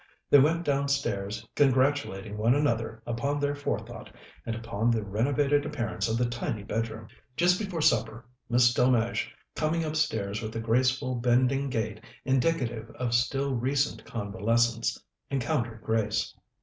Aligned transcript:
They 0.31 0.39
went 0.39 0.63
downstairs 0.65 1.47
congratulating 1.53 2.35
one 2.35 2.55
another 2.55 3.03
upon 3.05 3.39
their 3.39 3.53
forethought, 3.53 4.09
and 4.47 4.55
upon 4.55 4.89
the 4.89 5.03
renovated 5.03 5.63
appearance 5.63 6.07
of 6.09 6.17
the 6.17 6.25
tiny 6.25 6.63
bedroom. 6.63 7.07
Just 7.37 7.59
before 7.59 7.81
supper 7.83 8.25
Miss 8.49 8.73
Delmege, 8.73 9.31
coming 9.55 9.83
upstairs 9.83 10.41
with 10.41 10.55
a 10.55 10.59
graceful, 10.59 11.13
bending 11.13 11.69
gait 11.69 11.99
indicative 12.25 12.89
of 12.95 13.13
still 13.13 13.53
recent 13.53 14.03
convalescence, 14.03 14.97
encountered 15.29 15.83
Grace. 15.83 16.33